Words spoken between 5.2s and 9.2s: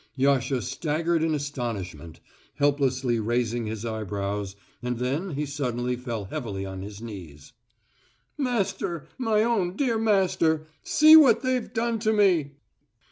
he suddenly fell heavily on his knees. "Master!